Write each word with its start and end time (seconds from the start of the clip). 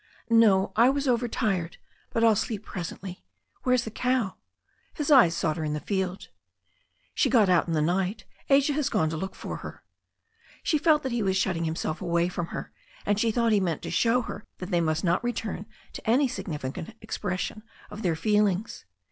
"No, 0.31 0.73
I 0.75 0.89
was 0.89 1.07
overtired. 1.07 1.77
But 2.09 2.23
I'll 2.23 2.35
sleep 2.35 2.65
presently. 2.65 3.23
Where's 3.61 3.83
the 3.83 3.91
cow?" 3.91 4.35
His 4.95 5.11
eyes 5.11 5.35
sought 5.37 5.57
her 5.57 5.63
in 5.63 5.73
the 5.73 5.79
field. 5.79 6.23
I 6.23 6.27
"She 7.13 7.29
got 7.29 7.49
out 7.49 7.67
in 7.67 7.73
the 7.73 7.83
night. 7.83 8.25
Asia 8.49 8.73
has 8.73 8.89
gone 8.89 9.11
to 9.11 9.15
look 9.15 9.35
for 9.35 9.57
her." 9.57 9.83
She 10.63 10.79
felt 10.79 11.03
that 11.03 11.11
he 11.11 11.21
was 11.21 11.37
shutting 11.37 11.65
himself 11.65 12.01
away 12.01 12.29
from 12.29 12.47
her, 12.47 12.71
and 13.05 13.19
she 13.19 13.29
thought 13.29 13.51
he 13.51 13.59
meant 13.59 13.83
to 13.83 13.91
show 13.91 14.23
her 14.23 14.47
that 14.57 14.71
they 14.71 14.81
must 14.81 15.03
not 15.03 15.23
return 15.23 15.67
to 15.93 16.09
any 16.09 16.27
significant 16.27 16.95
expression 16.99 17.61
of 17.91 18.01
their 18.01 18.15
feelings. 18.15 18.85